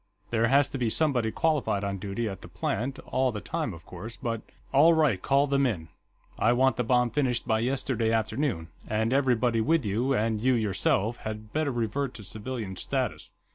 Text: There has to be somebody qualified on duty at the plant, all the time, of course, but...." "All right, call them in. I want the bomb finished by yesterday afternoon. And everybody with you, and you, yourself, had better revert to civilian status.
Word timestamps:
There 0.31 0.47
has 0.47 0.67
to 0.71 0.79
be 0.79 0.89
somebody 0.89 1.29
qualified 1.29 1.83
on 1.83 1.99
duty 1.99 2.27
at 2.27 2.41
the 2.41 2.47
plant, 2.47 2.97
all 3.05 3.31
the 3.31 3.39
time, 3.39 3.71
of 3.71 3.85
course, 3.85 4.17
but...." 4.17 4.41
"All 4.73 4.95
right, 4.95 5.21
call 5.21 5.45
them 5.45 5.67
in. 5.67 5.89
I 6.39 6.53
want 6.53 6.77
the 6.77 6.83
bomb 6.83 7.11
finished 7.11 7.47
by 7.47 7.59
yesterday 7.59 8.11
afternoon. 8.11 8.69
And 8.87 9.13
everybody 9.13 9.61
with 9.61 9.85
you, 9.85 10.13
and 10.15 10.41
you, 10.41 10.55
yourself, 10.55 11.17
had 11.17 11.53
better 11.53 11.71
revert 11.71 12.15
to 12.15 12.23
civilian 12.23 12.75
status. 12.77 13.31